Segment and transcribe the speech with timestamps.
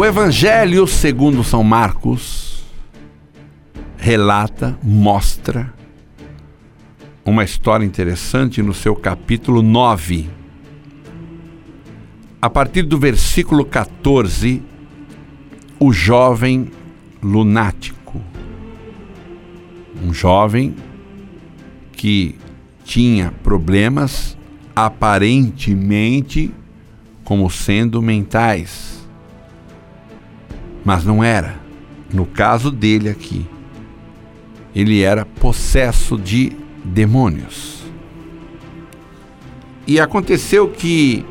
[0.00, 2.64] O Evangelho segundo São Marcos
[3.98, 5.74] relata, mostra
[7.22, 10.30] uma história interessante no seu capítulo 9.
[12.40, 14.62] A partir do versículo 14,
[15.78, 16.70] o jovem
[17.22, 18.22] lunático.
[20.02, 20.76] Um jovem
[21.92, 22.36] que
[22.84, 24.34] tinha problemas
[24.74, 26.50] aparentemente
[27.22, 28.99] como sendo mentais
[30.84, 31.60] mas não era.
[32.12, 33.46] No caso dele aqui,
[34.74, 37.84] ele era possesso de demônios.
[39.86, 41.24] E aconteceu que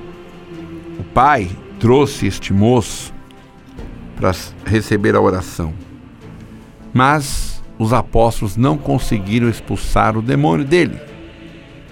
[0.99, 1.49] o pai
[1.79, 3.13] trouxe este moço
[4.15, 4.35] para
[4.65, 5.73] receber a oração.
[6.93, 10.99] Mas os apóstolos não conseguiram expulsar o demônio dele.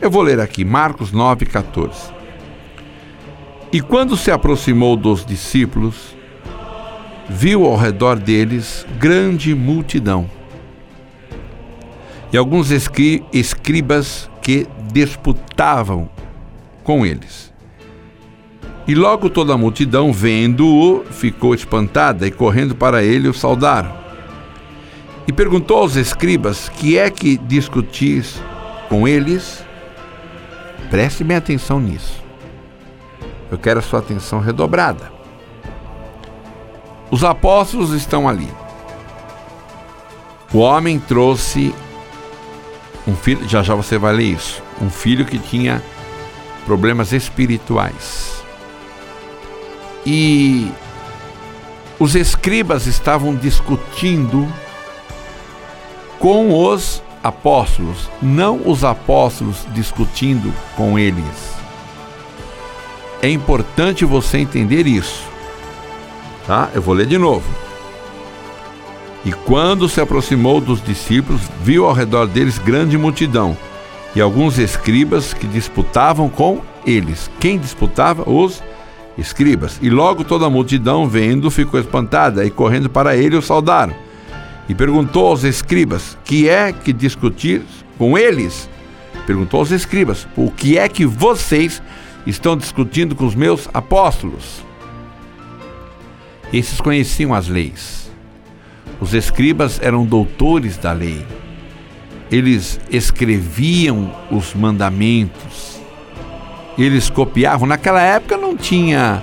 [0.02, 2.14] Eu vou ler aqui, Marcos 9,14.
[3.72, 6.17] E quando se aproximou dos discípulos,
[7.30, 10.30] viu ao redor deles grande multidão
[12.32, 16.10] e alguns escri escribas que disputavam
[16.84, 17.54] com eles.
[18.88, 23.94] E logo toda a multidão, vendo-o, ficou espantada e correndo para ele o saudaram.
[25.28, 28.42] E perguntou aos escribas: Que é que discutis
[28.88, 29.66] com eles?
[30.90, 32.24] Preste bem atenção nisso.
[33.52, 35.17] Eu quero a sua atenção redobrada.
[37.10, 38.50] Os apóstolos estão ali.
[40.54, 41.74] O homem trouxe
[43.08, 45.82] um filho, já já você vai ler isso, um filho que tinha
[46.66, 48.44] problemas espirituais.
[50.06, 50.72] E
[52.00, 54.48] os escribas estavam discutindo
[56.20, 61.58] com os apóstolos, não os apóstolos discutindo com eles.
[63.22, 65.27] É importante você entender isso.
[66.48, 66.70] Tá?
[66.74, 67.46] Eu vou ler de novo.
[69.26, 73.58] E quando se aproximou dos discípulos, viu ao redor deles grande multidão
[74.16, 77.30] e alguns escribas que disputavam com eles.
[77.40, 78.28] Quem disputava?
[78.28, 78.64] Os
[79.18, 79.78] escribas.
[79.82, 83.94] E logo toda a multidão, vendo, ficou espantada e correndo para ele o saudaram.
[84.70, 87.62] E perguntou aos escribas: Que é que discutir
[87.98, 88.70] com eles?
[89.26, 91.82] Perguntou aos escribas: O que é que vocês
[92.26, 94.67] estão discutindo com os meus apóstolos?
[96.52, 98.10] Esses conheciam as leis.
[99.00, 101.26] Os escribas eram doutores da lei.
[102.32, 105.80] Eles escreviam os mandamentos.
[106.78, 107.68] Eles copiavam.
[107.68, 109.22] Naquela época não tinha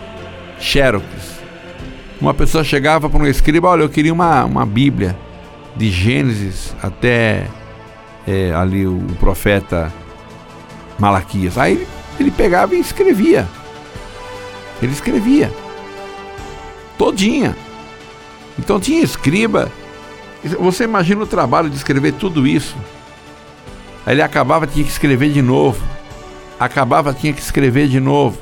[0.58, 1.04] xerox.
[2.20, 5.16] Uma pessoa chegava para um escriba, olha, eu queria uma, uma Bíblia
[5.76, 7.46] de Gênesis até
[8.26, 9.92] é, ali o, o profeta
[10.98, 11.58] Malaquias.
[11.58, 11.86] Aí
[12.18, 13.46] ele pegava e escrevia.
[14.80, 15.50] Ele escrevia
[16.98, 17.56] todinha.
[18.58, 19.70] Então tinha escriba.
[20.60, 22.76] Você imagina o trabalho de escrever tudo isso.
[24.06, 25.82] Aí ele acabava, tinha que escrever de novo.
[26.58, 28.38] Acabava, tinha que escrever de novo.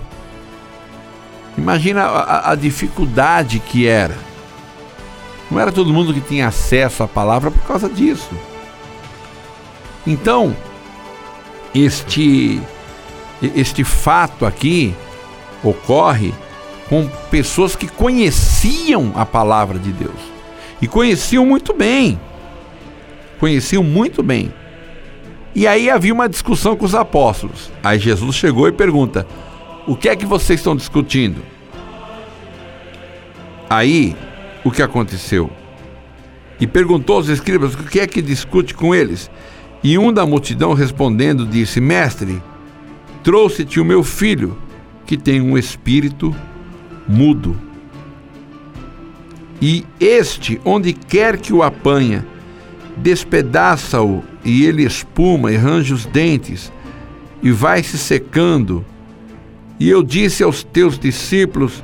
[1.57, 4.17] Imagina a, a dificuldade que era.
[5.51, 8.31] Não era todo mundo que tinha acesso à palavra por causa disso.
[10.07, 10.57] Então,
[11.75, 12.61] este,
[13.43, 14.95] este fato aqui
[15.63, 16.34] ocorre
[16.92, 20.20] com pessoas que conheciam a palavra de Deus
[20.78, 22.20] e conheciam muito bem.
[23.41, 24.53] Conheciam muito bem.
[25.54, 27.72] E aí havia uma discussão com os apóstolos.
[27.82, 29.26] Aí Jesus chegou e pergunta:
[29.86, 31.41] O que é que vocês estão discutindo?
[33.70, 34.14] Aí,
[34.62, 35.50] o que aconteceu?
[36.60, 39.30] E perguntou aos escribas: O que é que discute com eles?
[39.82, 42.42] E um da multidão respondendo disse: Mestre,
[43.22, 44.59] trouxe-te o meu filho,
[45.06, 46.36] que tem um espírito
[47.09, 47.57] mudo.
[49.61, 52.27] E este, onde quer que o apanha,
[52.97, 56.72] despedaça-o e ele espuma e range os dentes
[57.43, 58.84] e vai se secando.
[59.78, 61.83] E eu disse aos teus discípulos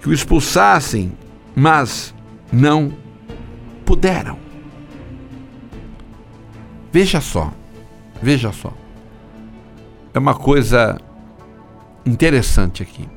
[0.00, 1.12] que o expulsassem,
[1.54, 2.14] mas
[2.52, 2.92] não
[3.84, 4.38] puderam.
[6.92, 7.52] Veja só,
[8.22, 8.72] veja só.
[10.12, 10.96] É uma coisa
[12.06, 13.13] interessante aqui.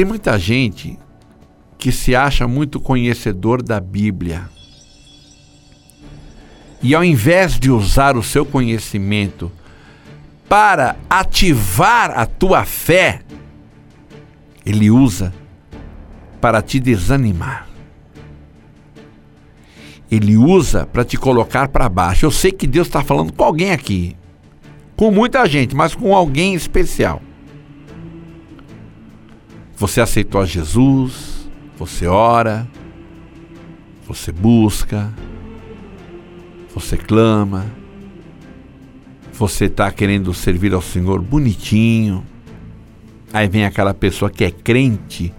[0.00, 0.98] Tem muita gente
[1.76, 4.48] que se acha muito conhecedor da Bíblia.
[6.82, 9.52] E ao invés de usar o seu conhecimento
[10.48, 13.20] para ativar a tua fé,
[14.64, 15.34] ele usa
[16.40, 17.68] para te desanimar.
[20.10, 22.24] Ele usa para te colocar para baixo.
[22.24, 24.16] Eu sei que Deus está falando com alguém aqui,
[24.96, 27.20] com muita gente, mas com alguém especial.
[29.80, 31.48] Você aceitou a Jesus,
[31.78, 32.68] Você ora,
[34.06, 35.10] você busca,
[36.74, 37.64] você clama,
[39.32, 42.22] você está querendo servir ao Senhor bonitinho.
[43.32, 45.32] Aí vem aquela pessoa que é crente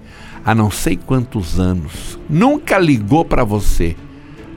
[0.43, 3.95] há não sei quantos anos, nunca ligou para você,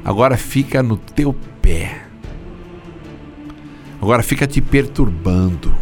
[0.02, 2.06] agora fica no teu pé.
[4.00, 5.74] Agora fica te perturbando.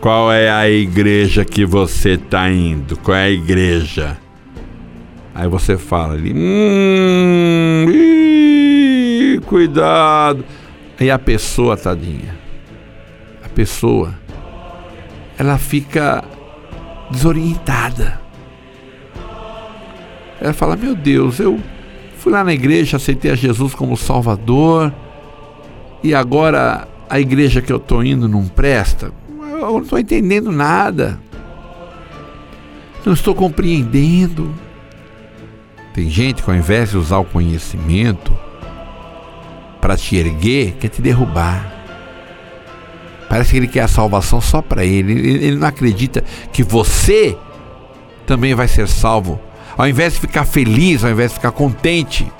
[0.00, 2.96] Qual é a igreja que você está indo?
[2.98, 4.18] Qual é a igreja?
[5.34, 7.86] Aí você fala ali, hum,
[9.46, 10.44] cuidado.
[11.00, 12.38] E a pessoa, tadinha,
[13.44, 14.14] a pessoa,
[15.36, 16.22] ela fica
[17.10, 18.20] desorientada.
[20.40, 21.58] Ela fala: Meu Deus, eu
[22.18, 24.92] fui lá na igreja, aceitei a Jesus como Salvador,
[26.02, 29.12] e agora a igreja que eu estou indo não presta.
[29.72, 31.18] Não estou entendendo nada.
[33.04, 34.54] Não estou compreendendo.
[35.92, 38.36] Tem gente que ao invés de usar o conhecimento
[39.80, 41.72] para te erguer, quer te derrubar.
[43.28, 45.12] Parece que ele quer a salvação só para ele.
[45.12, 47.36] Ele não acredita que você
[48.26, 49.40] também vai ser salvo.
[49.76, 52.30] Ao invés de ficar feliz, ao invés de ficar contente.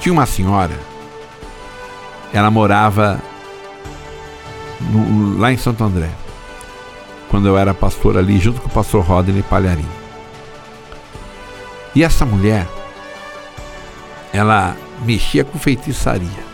[0.00, 0.74] Tinha uma senhora,
[2.32, 3.22] ela morava
[4.90, 6.10] no, lá em Santo André,
[7.28, 9.86] quando eu era pastor ali, junto com o pastor Rodney Palharim.
[11.94, 12.66] E essa mulher,
[14.32, 16.52] ela mexia com feitiçaria.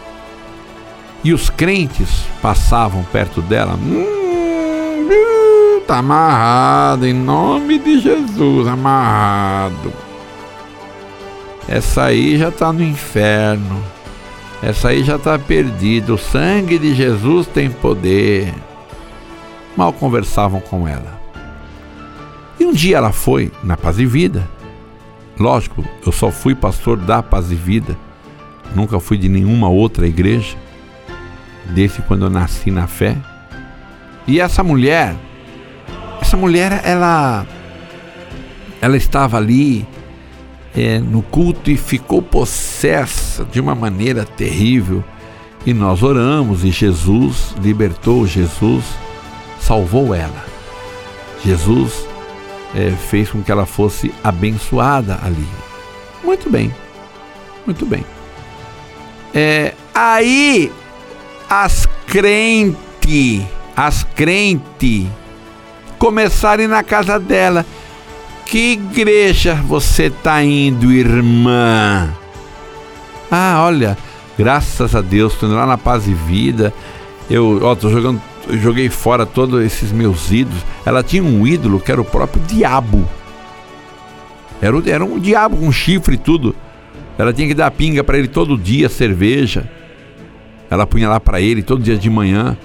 [1.22, 3.74] E os crentes passavam perto dela.
[3.74, 9.92] Hum, tá amarrado, em nome de Jesus, amarrado.
[11.68, 13.84] Essa aí já está no inferno.
[14.62, 16.14] Essa aí já está perdida.
[16.14, 18.52] O sangue de Jesus tem poder.
[19.76, 21.18] Mal conversavam com ela.
[22.58, 24.48] E um dia ela foi na Paz e Vida
[25.38, 27.96] Lógico, eu só fui pastor da Paz e Vida,
[28.74, 30.56] nunca fui de nenhuma outra igreja,
[31.66, 33.16] desde quando eu nasci na fé.
[34.26, 35.14] E essa mulher,
[36.20, 37.46] essa mulher, ela,
[38.80, 39.86] ela estava ali
[40.76, 45.02] é, no culto e ficou possessa de uma maneira terrível.
[45.66, 48.84] E nós oramos e Jesus libertou, Jesus
[49.60, 50.44] salvou ela.
[51.44, 52.06] Jesus
[52.74, 55.46] é, fez com que ela fosse abençoada ali.
[56.22, 56.72] Muito bem,
[57.66, 58.04] muito bem.
[59.34, 60.72] É, aí
[61.48, 63.42] as crentes,
[63.76, 65.06] as crentes
[66.62, 67.66] ir na casa dela.
[68.48, 72.08] Que igreja você está indo, irmã?
[73.30, 73.94] Ah, olha,
[74.38, 76.72] graças a Deus, estou indo lá na paz e vida.
[77.28, 78.22] Eu, ó, tô jogando
[78.56, 80.64] joguei fora todos esses meus ídolos.
[80.86, 83.06] Ela tinha um ídolo que era o próprio diabo.
[84.62, 86.56] Era, era um diabo com chifre e tudo.
[87.18, 89.70] Ela tinha que dar pinga para ele todo dia, cerveja.
[90.70, 92.56] Ela punha lá para ele todo dia de manhã.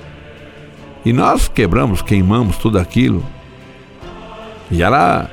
[1.04, 3.22] E nós quebramos, queimamos tudo aquilo.
[4.72, 5.30] E ela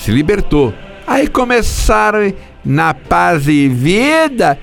[0.00, 0.74] se libertou.
[1.06, 2.32] Aí começaram
[2.64, 4.58] na paz e vida.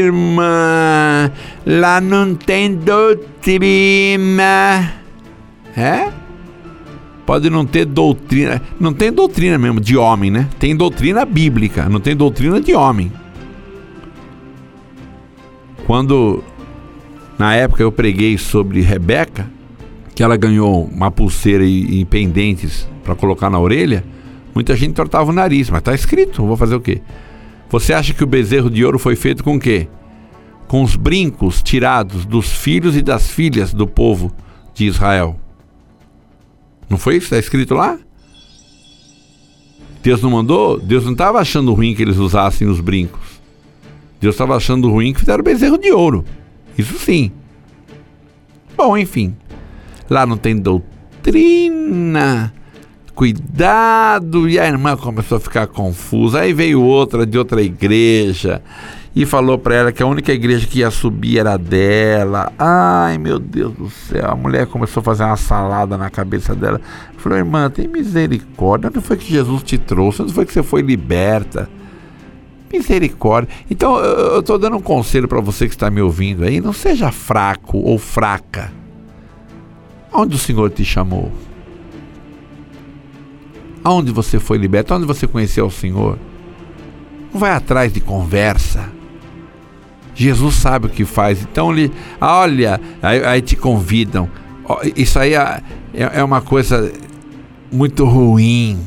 [0.00, 1.30] Irmã,
[1.64, 3.64] Lá não tem doutrina.
[5.76, 6.10] É?
[7.26, 8.62] Pode não ter doutrina.
[8.80, 10.48] Não tem doutrina mesmo de homem, né?
[10.58, 13.12] Tem doutrina bíblica, não tem doutrina de homem.
[15.86, 16.42] Quando
[17.38, 19.57] na época eu preguei sobre Rebeca,
[20.18, 24.04] que ela ganhou uma pulseira e, e pendentes para colocar na orelha,
[24.52, 27.00] muita gente tortava o nariz, mas tá escrito, vou fazer o quê?
[27.70, 29.86] Você acha que o bezerro de ouro foi feito com o quê?
[30.66, 34.32] com os brincos tirados dos filhos e das filhas do povo
[34.74, 35.38] de Israel.
[36.90, 37.96] Não foi isso está escrito lá?
[40.02, 40.80] Deus não mandou?
[40.80, 43.40] Deus não estava achando ruim que eles usassem os brincos.
[44.20, 46.24] Deus estava achando ruim que fizeram bezerro de ouro.
[46.76, 47.30] Isso sim.
[48.76, 49.36] Bom, enfim.
[50.08, 52.52] Lá não tem doutrina.
[53.14, 54.48] Cuidado.
[54.48, 56.40] E a irmã começou a ficar confusa.
[56.40, 58.62] Aí veio outra de outra igreja
[59.14, 62.52] e falou para ela que a única igreja que ia subir era dela.
[62.56, 64.30] Ai, meu Deus do céu.
[64.30, 66.80] A mulher começou a fazer uma salada na cabeça dela.
[67.16, 68.88] Falou, irmã, tem misericórdia.
[68.88, 70.22] Onde foi que Jesus te trouxe?
[70.22, 71.68] Onde foi que você foi liberta?
[72.72, 73.52] Misericórdia.
[73.68, 76.60] Então, eu estou dando um conselho para você que está me ouvindo aí.
[76.60, 78.70] Não seja fraco ou fraca.
[80.12, 81.30] Onde o Senhor te chamou?
[83.84, 84.94] Aonde você foi liberto?
[84.94, 86.18] Onde você conheceu o Senhor?
[87.32, 88.90] Não vai atrás de conversa.
[90.14, 91.42] Jesus sabe o que faz.
[91.42, 94.28] Então ele, olha, aí, aí te convidam.
[94.96, 95.62] Isso aí é,
[95.94, 96.92] é, é uma coisa
[97.70, 98.78] muito ruim.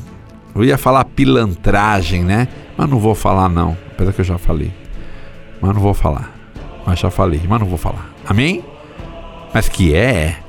[0.54, 2.48] Eu ia falar pilantragem, né?
[2.78, 4.74] Mas não vou falar não, apesar que eu já falei.
[5.62, 6.36] Mas não vou falar.
[6.86, 8.10] Mas já falei, mas não vou falar.
[8.28, 8.64] Amém?
[9.54, 10.41] Mas que é?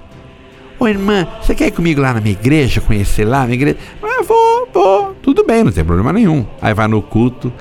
[0.82, 3.78] Ô irmã, você quer ir comigo lá na minha igreja, conhecer lá minha igreja?
[4.02, 5.14] Ah, vou, vou.
[5.22, 6.44] Tudo bem, não tem problema nenhum.
[6.60, 7.52] Aí vai no culto.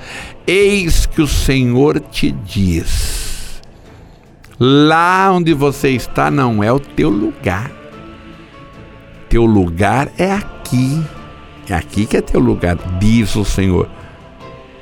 [0.47, 3.61] Eis que o Senhor te diz:
[4.59, 7.69] lá onde você está não é o teu lugar.
[9.29, 10.99] Teu lugar é aqui.
[11.69, 13.87] É aqui que é teu lugar, diz o Senhor.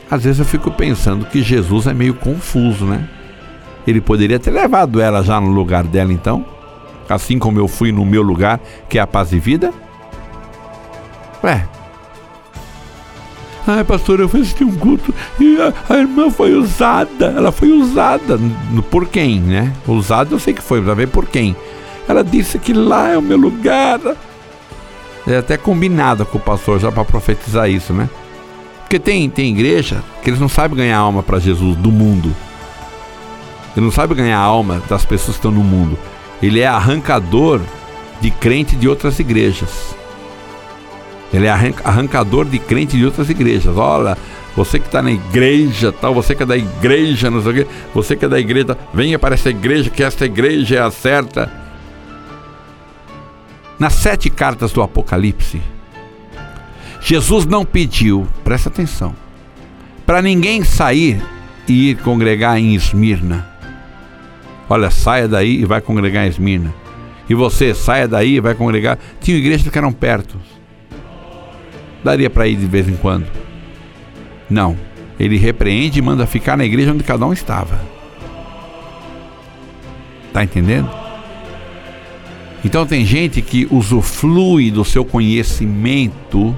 [0.09, 3.05] Às vezes eu fico pensando que Jesus é meio confuso, né?
[3.85, 6.45] Ele poderia ter levado ela já no lugar dela, então,
[7.15, 9.73] assim como eu fui no meu lugar, que é a paz e vida.
[11.43, 11.65] Ué.
[13.67, 17.27] Ai, pastor, eu fui assistir um culto e a, a irmã foi usada.
[17.27, 18.39] Ela foi usada.
[18.89, 19.73] Por quem, né?
[19.87, 21.55] Usada eu sei que foi, mas ver por quem.
[22.07, 23.99] Ela disse que lá é o meu lugar.
[25.27, 28.09] É até combinado com o pastor já para profetizar isso, né?
[28.79, 32.35] Porque tem, tem igreja que eles não sabem ganhar alma para Jesus do mundo.
[33.77, 35.97] Ele não sabe ganhar alma das pessoas que estão no mundo.
[36.41, 37.61] Ele é arrancador
[38.21, 39.95] de crente de outras igrejas.
[41.33, 41.51] Ele é
[41.83, 43.77] arrancador de crente de outras igrejas.
[43.77, 44.17] Olha,
[44.55, 47.67] você que está na igreja, tal, você que é da igreja, não sei o quê,
[47.93, 51.51] você que é da igreja, venha para essa igreja, que esta igreja é a certa.
[53.77, 55.61] Nas sete cartas do Apocalipse,
[56.99, 59.15] Jesus não pediu, presta atenção,
[60.05, 61.21] para ninguém sair
[61.67, 63.47] e ir congregar em Esmirna.
[64.69, 66.73] Olha, saia daí e vai congregar em Esmirna.
[67.27, 68.99] E você, saia daí e vai congregar.
[69.19, 70.37] Tinha igrejas que eram perto.
[72.03, 73.25] Daria para ir de vez em quando.
[74.49, 74.77] Não.
[75.19, 77.79] Ele repreende e manda ficar na igreja onde cada um estava.
[80.31, 80.89] Tá entendendo?
[82.63, 86.55] Então tem gente que usufrui do seu conhecimento,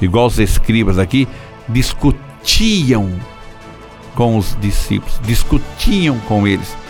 [0.00, 1.28] igual os escribas aqui,
[1.68, 3.10] discutiam
[4.14, 6.83] com os discípulos, discutiam com eles.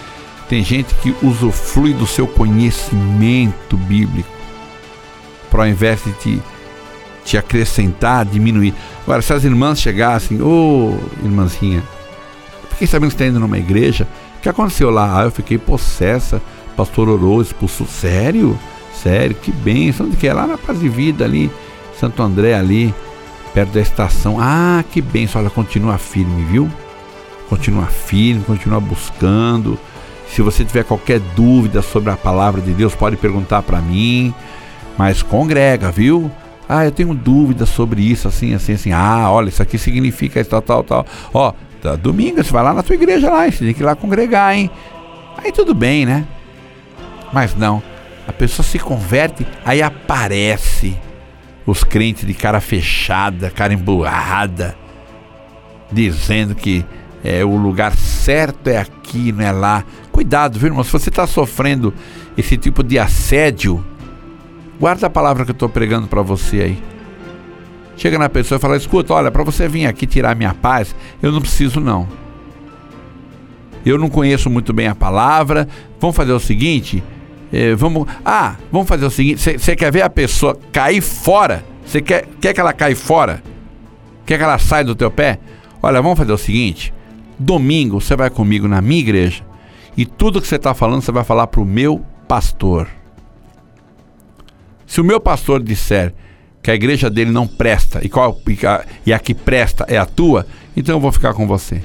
[0.49, 4.35] Tem gente que usufrui do seu conhecimento bíblico
[5.55, 6.43] para ao invés de te,
[7.25, 8.75] te acrescentar, diminuir.
[9.05, 11.81] Agora, se as irmãs chegassem, ô oh, irmãzinha,
[12.71, 15.21] fiquei sabendo que você está indo numa igreja, o que aconteceu lá?
[15.21, 16.43] Ah, eu fiquei possessa,
[16.77, 17.87] pastor orou, expulsou.
[17.87, 18.59] Sério?
[19.01, 20.07] Sério, que bênção.
[20.07, 20.35] Onde que é?
[20.35, 21.49] Lá na Paz de Vida ali,
[22.01, 22.93] Santo André ali,
[23.55, 24.39] perto da estação.
[24.41, 25.41] Ah, que bênção.
[25.41, 26.69] Olha, continua firme, viu?
[27.49, 29.79] Continua firme, continua buscando.
[30.29, 34.35] Se você tiver qualquer dúvida sobre a palavra de Deus, pode perguntar para mim.
[34.97, 36.31] Mas congrega, viu?
[36.69, 38.93] Ah, eu tenho dúvida sobre isso, assim, assim, assim.
[38.93, 41.07] Ah, olha, isso aqui significa isso, tal, tal, tal.
[41.33, 41.53] Ó,
[41.83, 44.57] tá, domingo você vai lá na tua igreja lá, você tem que ir lá congregar,
[44.57, 44.71] hein?
[45.37, 46.27] Aí tudo bem, né?
[47.33, 47.83] Mas não,
[48.27, 50.97] a pessoa se converte, aí aparece
[51.67, 54.77] os crentes de cara fechada, cara emburrada,
[55.91, 56.85] dizendo que
[57.23, 59.85] é, o lugar certo é aqui, não é lá.
[60.15, 60.85] Cuidado, viu, irmão?
[60.85, 61.93] Se você está sofrendo
[62.39, 63.85] esse tipo de assédio,
[64.79, 66.83] guarda a palavra que eu estou pregando para você aí.
[67.97, 71.33] Chega na pessoa e fala: escuta, olha, para você vir aqui tirar minha paz, eu
[71.33, 72.07] não preciso não.
[73.85, 75.67] Eu não conheço muito bem a palavra.
[75.99, 77.03] Vamos fazer o seguinte:
[77.53, 78.07] eh, vamos.
[78.25, 81.65] Ah, vamos fazer o seguinte: você quer ver a pessoa cair fora?
[81.85, 83.43] Você quer, quer que ela caia fora?
[84.25, 85.41] Quer que ela saia do teu pé?
[85.83, 86.95] Olha, vamos fazer o seguinte:
[87.37, 89.43] Domingo você vai comigo na minha igreja
[89.97, 92.89] e tudo que você está falando você vai falar para o meu pastor.
[94.87, 96.15] Se o meu pastor disser
[96.63, 98.41] que a igreja dele não presta e, qual,
[99.05, 100.47] e a que presta é a tua,
[100.77, 101.83] então eu vou ficar com você.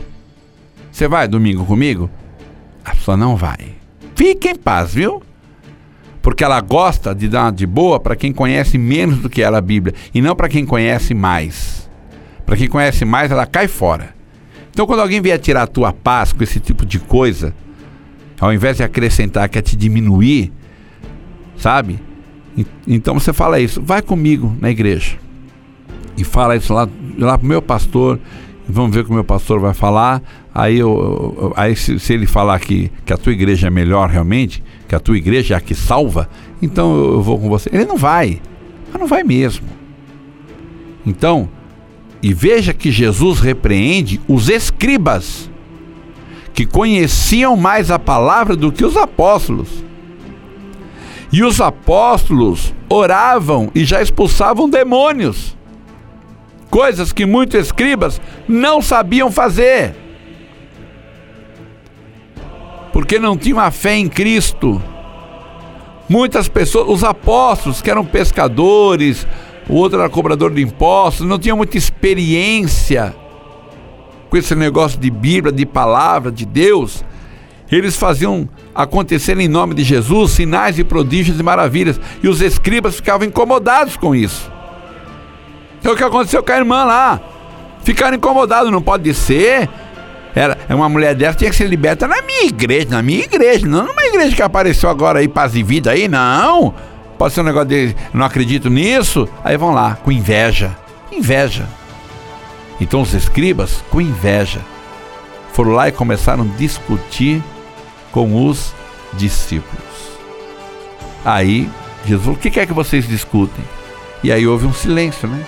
[0.92, 2.10] Você vai domingo comigo?
[2.84, 3.76] A pessoa não vai.
[4.16, 5.22] Fique em paz, viu?
[6.22, 9.62] Porque ela gosta de dar de boa para quem conhece menos do que ela a
[9.62, 11.90] Bíblia e não para quem conhece mais.
[12.46, 14.14] Para quem conhece mais, ela cai fora.
[14.72, 17.54] Então, quando alguém vier tirar a tua paz com esse tipo de coisa,
[18.40, 20.52] ao invés de acrescentar, quer te diminuir,
[21.58, 22.00] sabe?
[22.88, 25.18] Então você fala isso, vai comigo na igreja.
[26.18, 28.20] E fala isso lá, lá pro meu pastor,
[28.68, 30.22] vamos ver o que o meu pastor vai falar.
[30.54, 34.64] Aí, eu, aí se, se, ele falar que, que a tua igreja é melhor realmente,
[34.88, 36.30] que a tua igreja é a que salva,
[36.62, 37.70] então eu, eu vou com você.
[37.72, 38.42] Ele não vai,
[38.92, 39.66] mas não vai mesmo.
[41.06, 41.50] Então,
[42.22, 45.50] e veja que Jesus repreende os escribas,
[46.60, 49.70] que conheciam mais a palavra do que os apóstolos.
[51.32, 55.56] E os apóstolos oravam e já expulsavam demônios,
[56.70, 59.96] coisas que muitos escribas não sabiam fazer,
[62.92, 64.84] porque não tinham a fé em Cristo.
[66.10, 69.26] Muitas pessoas, os apóstolos que eram pescadores,
[69.70, 73.16] o outro era cobrador de impostos, não tinha muita experiência
[74.30, 77.04] com esse negócio de Bíblia, de palavra, de Deus.
[77.72, 82.96] Eles faziam acontecer em nome de Jesus sinais e prodígios e maravilhas, e os escribas
[82.96, 84.52] ficavam incomodados com isso.
[85.84, 87.20] É o que aconteceu com a irmã lá.
[87.84, 89.70] Ficaram incomodados, não pode ser.
[90.36, 93.88] Era uma mulher dessa tinha que ser liberta na minha igreja, na minha igreja, não
[93.88, 96.74] numa igreja que apareceu agora aí paz e vida aí, não.
[97.18, 99.28] Pode ser um negócio de não acredito nisso.
[99.44, 100.76] Aí vão lá com inveja,
[101.12, 101.79] inveja.
[102.80, 104.62] Então os escribas com inveja
[105.54, 107.44] foram lá e começaram a discutir
[108.12, 108.74] com os
[109.14, 109.84] discípulos.
[111.26, 111.70] Aí
[112.06, 113.64] Jesus falou: O que é que vocês discutem?
[114.24, 115.46] E aí houve um silêncio, né?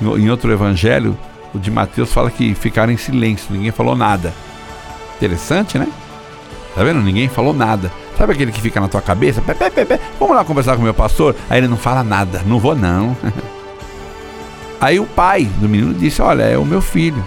[0.00, 1.16] Em outro evangelho,
[1.54, 4.34] o de Mateus fala que ficaram em silêncio, ninguém falou nada.
[5.16, 5.88] Interessante, né?
[6.74, 7.00] Tá vendo?
[7.00, 7.92] Ninguém falou nada.
[8.18, 9.40] Sabe aquele que fica na tua cabeça?
[9.40, 10.00] Pé, pé, pé, pé.
[10.18, 11.34] Vamos lá conversar com o meu pastor?
[11.48, 12.42] Aí ele não fala nada.
[12.44, 13.16] Não vou, não.
[14.84, 17.24] Aí o pai do menino disse: Olha, é o meu filho.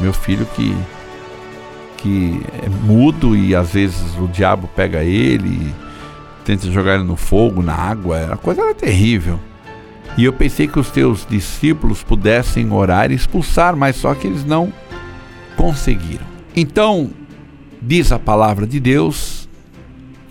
[0.00, 0.74] Meu filho que
[1.98, 5.74] que é mudo e às vezes o diabo pega ele
[6.44, 8.32] tenta jogar ele no fogo, na água.
[8.32, 9.38] A coisa era terrível.
[10.16, 14.46] E eu pensei que os teus discípulos pudessem orar e expulsar, mas só que eles
[14.46, 14.72] não
[15.54, 16.24] conseguiram.
[16.56, 17.10] Então,
[17.82, 19.46] diz a palavra de Deus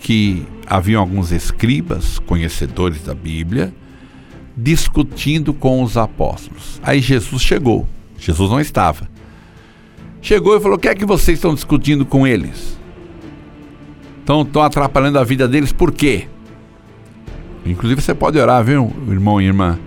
[0.00, 3.72] que haviam alguns escribas, conhecedores da Bíblia,
[4.60, 6.80] discutindo com os apóstolos.
[6.82, 7.86] Aí Jesus chegou.
[8.18, 9.08] Jesus não estava.
[10.20, 12.76] Chegou e falou: O que é que vocês estão discutindo com eles?
[14.18, 16.26] Estão, estão atrapalhando a vida deles por quê?
[17.64, 19.78] Inclusive você pode orar, viu, irmão e irmã?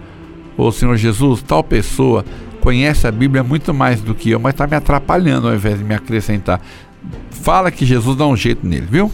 [0.58, 2.24] Ô Senhor Jesus, tal pessoa
[2.62, 5.84] conhece a Bíblia muito mais do que eu, mas está me atrapalhando ao invés de
[5.84, 6.62] me acrescentar.
[7.30, 9.12] Fala que Jesus dá um jeito nele, viu?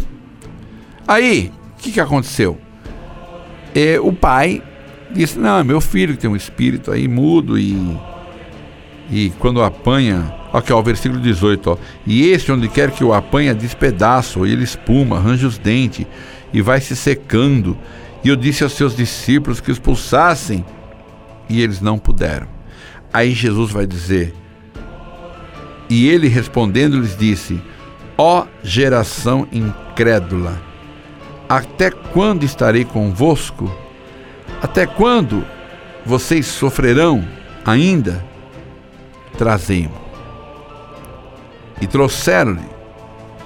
[1.07, 2.57] Aí, o que, que aconteceu?
[3.73, 4.61] É, o pai
[5.11, 7.97] disse: Não, é meu filho que tem um espírito aí mudo e.
[9.09, 10.33] E quando apanha.
[10.51, 11.77] Aqui, ó, o versículo 18, ó.
[12.05, 16.05] E esse, onde quer que o apanha, despedaça, ele espuma, arranja os dentes
[16.53, 17.77] e vai se secando.
[18.23, 20.65] E eu disse aos seus discípulos que expulsassem,
[21.49, 22.47] e eles não puderam.
[23.13, 24.33] Aí Jesus vai dizer:
[25.89, 27.61] E ele respondendo lhes disse:
[28.17, 30.61] Ó geração incrédula,
[31.47, 33.86] até quando estarei convosco?
[34.61, 35.45] Até quando
[36.05, 37.27] vocês sofrerão
[37.65, 38.23] ainda?
[39.37, 39.95] Trazei-mo.
[41.79, 42.77] E trouxeram-lhe.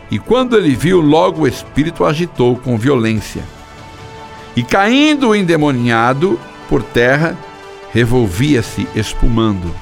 [0.09, 3.43] E quando ele viu, logo o espírito agitou com violência
[4.55, 7.37] e caindo endemoniado por terra,
[7.93, 9.73] revolvia-se espumando.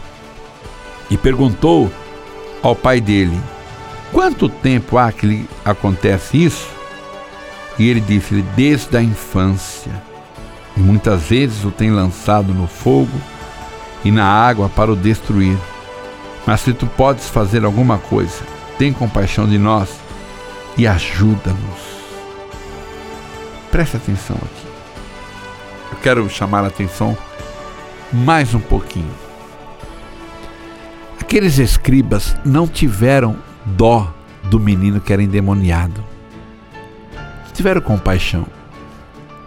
[1.10, 1.92] E perguntou
[2.62, 3.40] ao pai dele:
[4.12, 6.68] Quanto tempo há que lhe acontece isso?
[7.80, 10.09] E ele disse-lhe: Desde a infância.
[10.80, 13.20] E muitas vezes o tem lançado no fogo
[14.06, 15.58] e na água para o destruir.
[16.48, 18.42] Mas se tu podes fazer alguma coisa,
[18.78, 19.90] tem compaixão de nós
[20.78, 22.00] e ajuda-nos.
[23.70, 24.68] Presta atenção aqui.
[25.92, 27.18] Eu quero chamar a atenção
[28.14, 29.14] mais um pouquinho.
[31.20, 34.14] Aqueles escribas não tiveram dó
[34.46, 36.02] do menino que era endemoniado.
[37.54, 38.48] Tiveram compaixão.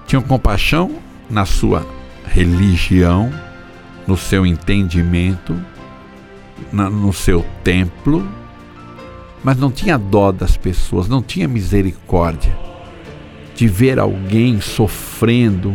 [0.06, 1.00] Tinham compaixão
[1.32, 1.86] na sua
[2.26, 3.32] religião,
[4.06, 5.58] no seu entendimento,
[6.70, 8.28] na, no seu templo,
[9.42, 12.54] mas não tinha dó das pessoas, não tinha misericórdia
[13.56, 15.74] de ver alguém sofrendo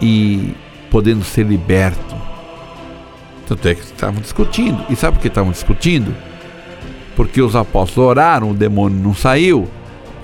[0.00, 0.54] e
[0.90, 2.14] podendo ser liberto.
[3.46, 4.84] Tanto é que estavam discutindo.
[4.88, 6.14] E sabe por que estavam discutindo?
[7.16, 9.68] Porque os apóstolos oraram, o demônio não saiu.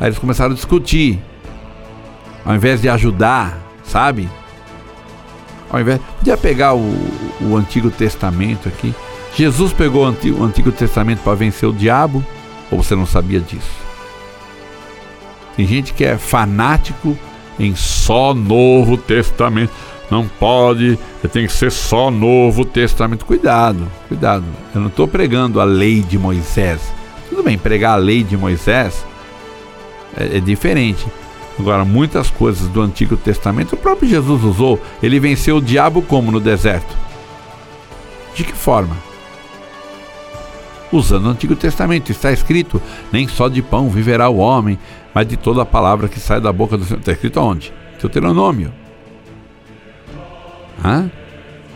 [0.00, 1.18] Aí eles começaram a discutir.
[2.44, 4.28] Ao invés de ajudar, sabe?
[5.70, 6.00] Ao invés.
[6.18, 6.94] Podia pegar o,
[7.40, 8.94] o Antigo Testamento aqui.
[9.34, 12.24] Jesus pegou o Antigo, o Antigo Testamento para vencer o diabo?
[12.70, 13.80] Ou você não sabia disso?
[15.56, 17.16] Tem gente que é fanático
[17.58, 19.72] em só Novo Testamento.
[20.10, 20.98] Não pode,
[21.32, 23.24] tem que ser só Novo Testamento.
[23.24, 24.44] Cuidado, cuidado.
[24.74, 26.80] Eu não estou pregando a lei de Moisés.
[27.28, 29.04] Tudo bem, pregar a lei de Moisés
[30.16, 31.06] é, é diferente.
[31.58, 34.80] Agora, muitas coisas do Antigo Testamento o próprio Jesus usou.
[35.02, 36.96] Ele venceu o diabo como no deserto?
[38.34, 38.96] De que forma?
[40.92, 42.80] Usando o Antigo Testamento, está escrito:
[43.12, 44.78] nem só de pão viverá o homem,
[45.14, 47.00] mas de toda a palavra que sai da boca do Senhor.
[47.00, 47.72] Está escrito aonde?
[48.00, 48.72] Deuteronômio.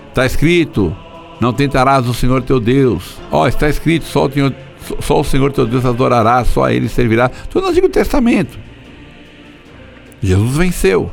[0.09, 0.97] Está escrito:
[1.41, 3.19] não tentarás o Senhor teu Deus.
[3.31, 4.55] Ó, oh, está escrito: só o, Senhor,
[5.01, 7.29] só o Senhor teu Deus adorará, só a Ele servirá.
[7.29, 8.64] Tudo no Antigo Testamento.
[10.25, 11.11] Jesus venceu.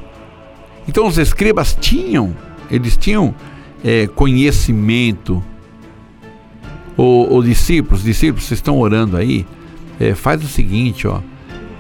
[0.88, 2.36] Então os escribas tinham,
[2.70, 3.36] eles tinham
[3.84, 5.44] é, conhecimento.
[6.98, 9.46] Os discípulos, discípulos, vocês estão orando aí,
[10.00, 11.20] é, faz o seguinte, ó,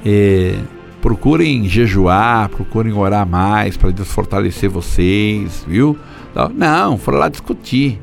[0.03, 0.55] é,
[0.99, 5.97] procurem jejuar, procurem orar mais para Deus fortalecer vocês, viu?
[6.55, 7.99] Não, foram lá discutir,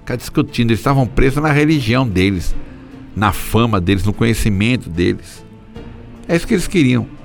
[0.00, 0.70] ficar discutindo.
[0.70, 2.54] Eles estavam presos na religião deles,
[3.16, 5.42] na fama deles, no conhecimento deles.
[6.28, 7.17] É isso que eles queriam.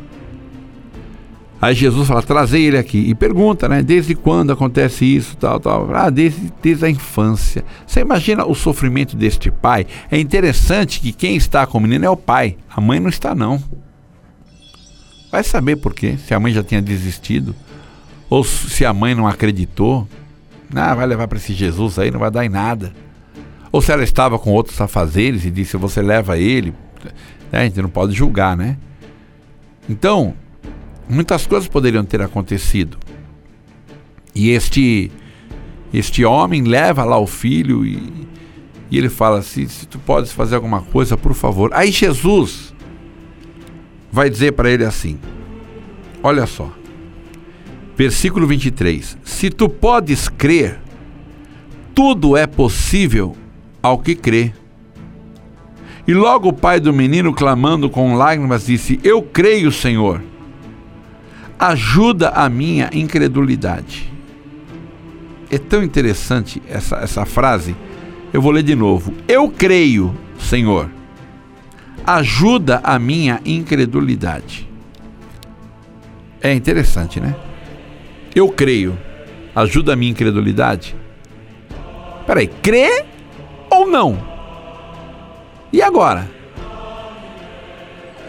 [1.63, 2.97] Aí Jesus fala, trazei ele aqui.
[2.97, 3.81] E pergunta, né?
[3.81, 5.95] Desde quando acontece isso, tal, tal.
[5.95, 7.63] Ah, desde, desde a infância.
[7.87, 9.87] Você imagina o sofrimento deste pai?
[10.11, 12.57] É interessante que quem está com o menino é o pai.
[12.69, 13.63] A mãe não está, não.
[15.31, 16.17] Vai saber por quê.
[16.17, 17.55] Se a mãe já tinha desistido.
[18.29, 20.05] Ou se a mãe não acreditou.
[20.75, 22.91] Ah, vai levar para esse Jesus aí, não vai dar em nada.
[23.71, 26.73] Ou se ela estava com outros afazeres e disse, você leva ele.
[27.53, 28.75] É, a gente não pode julgar, né?
[29.87, 30.33] Então,
[31.13, 32.97] muitas coisas poderiam ter acontecido.
[34.35, 35.11] E este
[35.93, 38.27] este homem leva lá o filho e,
[38.89, 41.69] e ele fala assim: se tu podes fazer alguma coisa, por favor.
[41.73, 42.73] Aí Jesus
[44.11, 45.19] vai dizer para ele assim:
[46.23, 46.71] Olha só,
[47.95, 50.79] versículo 23: Se tu podes crer,
[51.93, 53.37] tudo é possível
[53.81, 54.51] ao que crê.
[56.05, 60.32] E logo o pai do menino, clamando com lágrimas, disse: Eu creio, Senhor
[61.63, 64.11] ajuda a minha incredulidade.
[65.49, 67.73] É tão interessante essa, essa frase.
[68.33, 69.13] Eu vou ler de novo.
[69.29, 70.89] Eu creio, Senhor.
[72.05, 74.69] Ajuda a minha incredulidade.
[76.41, 77.33] É interessante, né?
[78.35, 78.97] Eu creio.
[79.55, 80.93] Ajuda a minha incredulidade.
[82.27, 83.05] Peraí, crê
[83.69, 84.19] ou não?
[85.71, 86.29] E agora?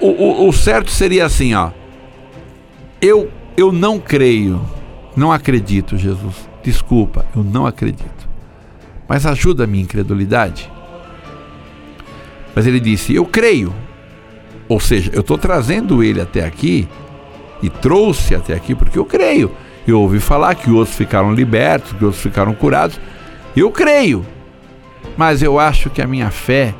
[0.01, 1.73] O, o, o certo seria assim, ó.
[3.05, 4.63] Eu, eu não creio,
[5.15, 6.49] não acredito, Jesus.
[6.63, 8.27] Desculpa, eu não acredito.
[9.07, 10.73] Mas ajuda a minha incredulidade.
[12.55, 13.75] Mas ele disse: Eu creio.
[14.67, 16.89] Ou seja, eu estou trazendo ele até aqui
[17.63, 19.53] e trouxe até aqui porque eu creio.
[19.87, 22.99] Eu ouvi falar que outros ficaram libertos, que outros ficaram curados.
[23.55, 24.25] Eu creio.
[25.15, 26.75] Mas eu acho que a minha fé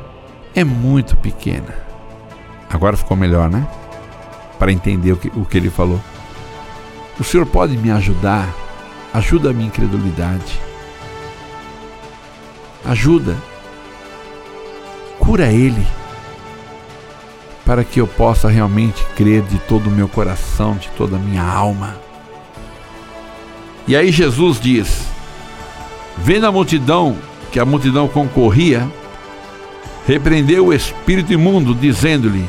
[0.55, 1.85] é muito pequena.
[2.67, 3.67] Agora ficou melhor, né?
[4.57, 6.01] Para entender o que, o que ele falou.
[7.19, 8.53] O Senhor pode me ajudar?
[9.13, 10.59] Ajuda a minha incredulidade.
[12.83, 13.37] Ajuda.
[15.17, 15.85] Cura ele.
[17.65, 21.41] Para que eu possa realmente crer de todo o meu coração, de toda a minha
[21.41, 21.95] alma.
[23.87, 25.07] E aí Jesus diz:
[26.17, 27.17] Vendo a multidão,
[27.51, 28.87] que a multidão concorria,
[30.05, 32.47] repreendeu o espírito imundo, dizendo-lhe: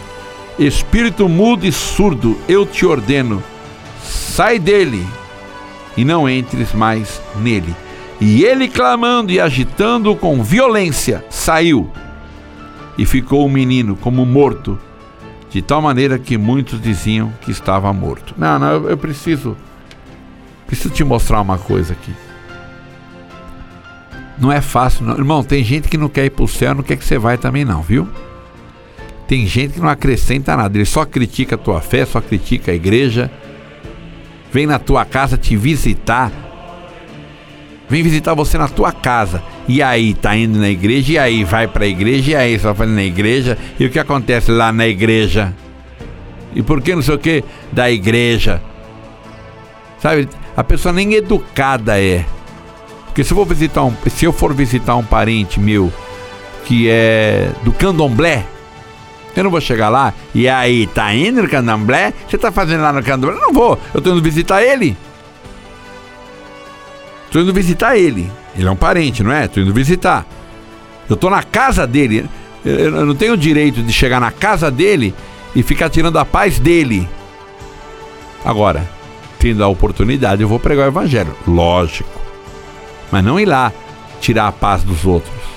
[0.59, 3.43] Espírito mudo e surdo, eu te ordeno
[4.37, 5.09] sai dele
[5.97, 7.75] e não entres mais nele.
[8.21, 11.91] E ele, clamando e agitando com violência, saiu
[12.99, 14.79] e ficou o menino como morto,
[15.49, 18.35] de tal maneira que muitos diziam que estava morto.
[18.37, 19.57] Não, não, eu, preciso,
[20.67, 22.13] preciso te mostrar uma coisa aqui.
[24.39, 25.15] Não é fácil, não.
[25.15, 25.43] irmão.
[25.43, 27.65] Tem gente que não quer ir para o céu, não quer que você vai também,
[27.65, 28.07] não, viu?
[29.27, 32.75] Tem gente que não acrescenta nada, ele só critica a tua fé, só critica a
[32.75, 33.31] igreja
[34.57, 36.33] vem na tua casa te visitar.
[37.91, 39.43] Vem visitar você na tua casa.
[39.69, 42.87] E aí, tá indo na igreja, e aí vai pra igreja, e aí só vai
[42.87, 43.59] na igreja.
[43.79, 45.53] E o que acontece lá na igreja?
[46.55, 48.63] E por que não sei o que da igreja?
[50.01, 52.25] Sabe, a pessoa nem educada é.
[53.05, 55.93] Porque se eu, vou visitar um, se eu for visitar um parente meu
[56.65, 58.47] que é do candomblé,
[59.41, 62.13] eu não vou chegar lá e aí, tá indo no candomblé?
[62.29, 63.39] Você tá fazendo lá no candomblé?
[63.41, 64.97] Não vou, eu tô indo visitar ele.
[67.31, 68.31] Tô indo visitar ele.
[68.57, 69.47] Ele é um parente, não é?
[69.47, 70.27] Tô indo visitar.
[71.09, 72.29] Eu tô na casa dele.
[72.65, 75.15] Eu não tenho o direito de chegar na casa dele
[75.55, 77.09] e ficar tirando a paz dele.
[78.45, 78.89] Agora,
[79.39, 81.35] tendo a oportunidade, eu vou pregar o evangelho.
[81.47, 82.09] Lógico.
[83.11, 83.73] Mas não ir lá
[84.21, 85.56] tirar a paz dos outros.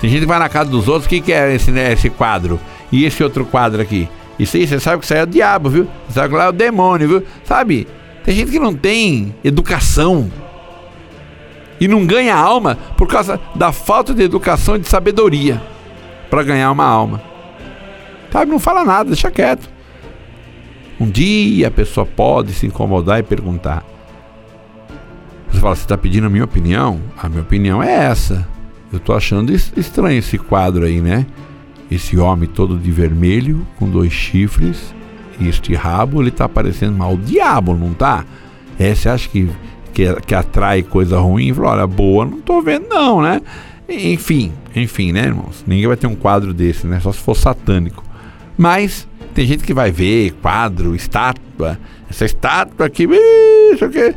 [0.00, 2.08] Tem gente que vai na casa dos outros, o que, que é esse, né, esse
[2.08, 2.58] quadro?
[2.90, 4.08] E esse outro quadro aqui?
[4.38, 5.86] Isso aí, você sabe que isso aí é o diabo, viu?
[6.08, 7.22] Você sabe que lá é o demônio, viu?
[7.44, 7.86] Sabe?
[8.24, 10.30] Tem gente que não tem educação.
[11.78, 15.60] E não ganha alma por causa da falta de educação e de sabedoria
[16.30, 17.20] para ganhar uma alma.
[18.30, 18.50] Sabe?
[18.50, 19.68] Não fala nada, deixa quieto.
[20.98, 23.84] Um dia a pessoa pode se incomodar e perguntar.
[25.50, 27.00] Você fala, você está pedindo a minha opinião?
[27.20, 28.46] A minha opinião é essa.
[28.92, 31.26] Eu tô achando estranho esse quadro aí, né?
[31.90, 34.94] Esse homem todo de vermelho, com dois chifres,
[35.38, 38.24] e este rabo, ele tá parecendo mal o diabo, não tá?
[38.78, 39.48] É, você acha que,
[39.92, 41.52] que, que atrai coisa ruim?
[41.58, 43.40] Olha, boa, não tô vendo não, né?
[43.88, 45.64] Enfim, enfim, né, irmãos?
[45.66, 47.00] Ninguém vai ter um quadro desse, né?
[47.00, 48.04] Só se for satânico.
[48.56, 53.08] Mas tem gente que vai ver quadro, estátua, essa estátua aqui,
[53.72, 54.14] isso aqui.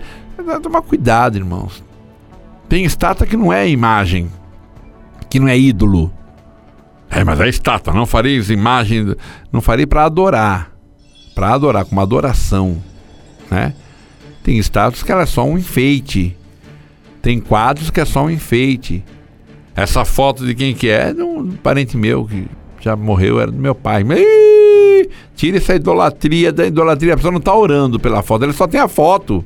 [0.61, 1.83] Tomar cuidado, irmãos.
[2.67, 4.29] Tem estátua que não é imagem,
[5.33, 6.13] que não é ídolo.
[7.09, 9.15] É, mas é estátua, não farei imagem,
[9.51, 10.71] não farei para adorar.
[11.33, 12.77] Para adorar, com uma adoração,
[13.49, 13.73] né?
[14.43, 16.37] Tem estátuas que ela é só um enfeite.
[17.19, 19.03] Tem quadros que é só um enfeite.
[19.75, 21.11] Essa foto de quem que é?
[21.11, 22.47] De um parente meu que
[22.79, 24.03] já morreu, era do meu pai.
[24.03, 24.23] Mas,
[25.35, 27.15] tira essa idolatria da idolatria.
[27.15, 29.43] A pessoa não está orando pela foto, ela só tem a foto.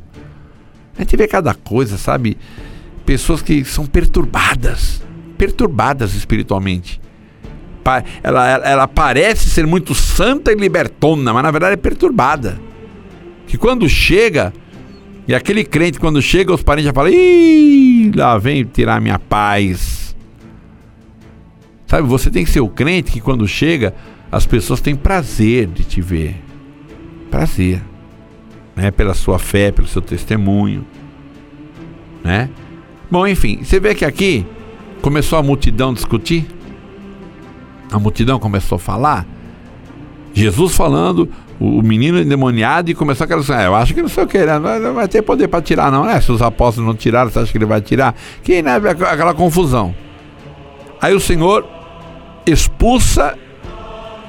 [0.98, 2.38] A gente vê cada coisa, sabe?
[3.06, 5.07] Pessoas que são perturbadas.
[5.38, 7.00] Perturbadas espiritualmente.
[8.22, 12.60] Ela, ela, ela parece ser muito santa e libertona, mas na verdade é perturbada.
[13.48, 14.52] Que quando chega,
[15.26, 20.16] e aquele crente, quando chega, os parentes já falam: Ih, lá vem tirar minha paz.
[21.86, 23.96] Sabe, você tem que ser o crente que quando chega,
[24.30, 26.36] as pessoas têm prazer de te ver.
[27.32, 27.82] Prazer.
[28.76, 28.92] Né?
[28.92, 30.86] Pela sua fé, pelo seu testemunho.
[32.22, 32.50] Né?
[33.10, 34.46] Bom, enfim, você vê que aqui
[35.02, 36.48] começou a multidão a discutir.
[37.92, 39.26] A multidão começou a falar.
[40.34, 41.30] Jesus falando,
[41.60, 44.38] o menino endemoniado e começou aquela assim, ah, eu acho que não sei o que,
[44.38, 44.60] né?
[44.60, 46.22] não vai ter poder para tirar não, né?
[46.22, 48.16] Se os apóstolos não tiraram, você acha que ele vai tirar?
[48.44, 48.76] Que né?
[48.76, 49.96] aquela confusão.
[51.02, 51.66] Aí o Senhor
[52.46, 53.38] expulsa,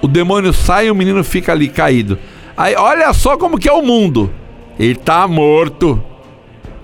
[0.02, 2.18] o demônio sai e o menino fica ali caído.
[2.56, 4.32] Aí olha só como que é o mundo.
[4.78, 6.02] Ele está morto.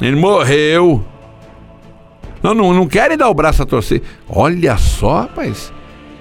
[0.00, 1.04] Ele morreu.
[2.44, 4.02] Não, não, não querem dar o braço a torcer.
[4.28, 5.72] Olha só, rapaz.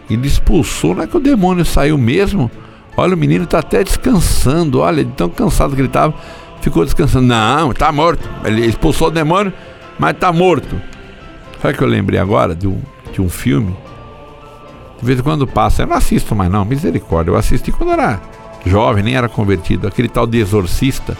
[0.09, 2.49] Ele expulsou, não é que o demônio saiu mesmo?
[2.95, 4.79] Olha, o menino está até descansando.
[4.79, 6.13] Olha, de tão cansado que ele estava,
[6.61, 7.27] ficou descansando.
[7.27, 8.29] Não, está morto.
[8.45, 9.51] Ele expulsou o demônio,
[9.99, 10.81] mas está morto.
[11.61, 12.79] Sabe que eu lembrei agora de um,
[13.11, 13.75] de um filme
[15.03, 17.29] de vez em quando passa, eu não assisto mais não, misericórdia.
[17.29, 18.21] Eu assisti quando era
[18.65, 19.85] jovem, nem era convertido.
[19.85, 21.17] Aquele tal de exorcista.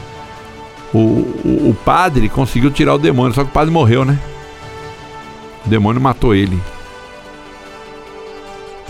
[0.93, 4.17] O, o, o padre conseguiu tirar o demônio, só que o padre morreu, né?
[5.65, 6.61] O demônio matou ele.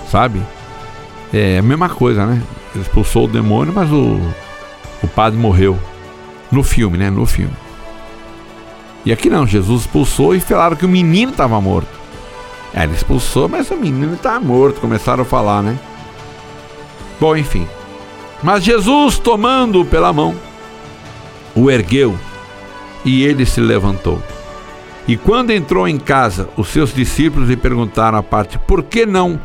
[0.10, 0.42] Sabe?
[1.34, 2.42] É a mesma coisa, né?
[2.74, 4.20] Ele expulsou o demônio, mas o,
[5.02, 5.78] o padre morreu.
[6.52, 7.10] No filme, né?
[7.10, 7.56] No filme.
[9.06, 11.90] E aqui não, Jesus expulsou e falaram que o menino estava morto.
[12.74, 14.80] É, ele expulsou, mas o menino está morto.
[14.80, 15.78] Começaram a falar, né?
[17.20, 17.68] Bom, enfim.
[18.42, 20.36] Mas Jesus, tomando-o pela mão,
[21.56, 22.18] o ergueu
[23.06, 24.22] e ele se levantou.
[25.08, 29.40] E quando entrou em casa, os seus discípulos lhe perguntaram à parte: Por que não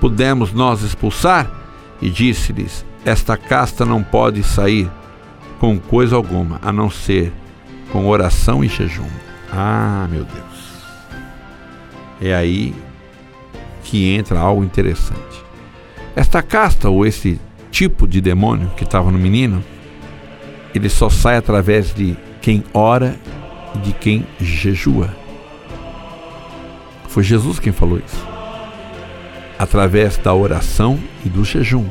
[0.00, 1.50] pudemos nós expulsar?
[2.00, 4.90] E disse-lhes: Esta casta não pode sair
[5.60, 7.32] com coisa alguma, a não ser
[7.92, 9.08] com oração e jejum.
[9.52, 10.52] Ah, meu Deus
[12.22, 12.72] é aí
[13.82, 15.42] que entra algo interessante.
[16.14, 17.40] Esta casta ou esse
[17.70, 19.62] tipo de demônio que estava no menino,
[20.74, 23.16] ele só sai através de quem ora
[23.76, 25.14] de quem jejua.
[27.08, 28.26] Foi Jesus quem falou isso.
[29.58, 31.86] Através da oração e do jejum.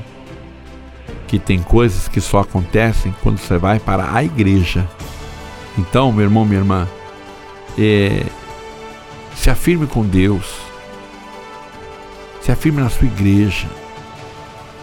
[1.28, 4.88] Que tem coisas que só acontecem quando você vai para a igreja.
[5.78, 6.88] Então, meu irmão, minha irmã,
[7.78, 8.26] é,
[9.36, 10.58] se afirme com Deus.
[12.42, 13.68] Se afirme na sua igreja.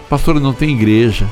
[0.09, 1.29] Pastor, não tem igreja.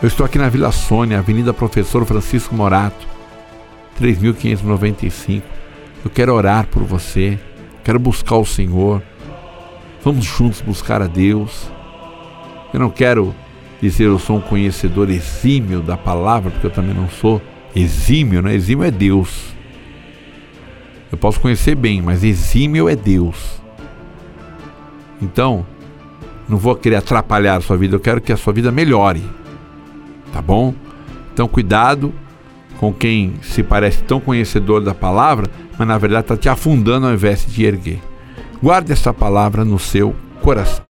[0.00, 3.06] Eu estou aqui na Vila Sônia, Avenida Professor Francisco Morato,
[3.98, 5.46] 3595.
[6.04, 7.38] Eu quero orar por você.
[7.84, 9.02] Quero buscar o Senhor.
[10.02, 11.70] Vamos juntos buscar a Deus.
[12.72, 13.34] Eu não quero
[13.80, 17.40] dizer eu sou um conhecedor exímio da palavra, porque eu também não sou
[17.74, 18.54] exímio, né?
[18.54, 19.54] Exímio é Deus.
[21.10, 23.60] Eu posso conhecer bem, mas exímio é Deus.
[25.20, 25.66] Então,
[26.48, 29.22] não vou querer atrapalhar a sua vida, eu quero que a sua vida melhore.
[30.32, 30.74] Tá bom?
[31.32, 32.12] Então, cuidado
[32.78, 37.12] com quem se parece tão conhecedor da palavra, mas na verdade está te afundando ao
[37.12, 38.00] invés de te erguer.
[38.62, 40.84] Guarde essa palavra no seu coração.